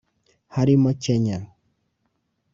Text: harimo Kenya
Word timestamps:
harimo 0.55 0.89
Kenya 1.03 1.37